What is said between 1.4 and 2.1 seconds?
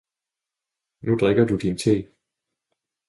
du din te!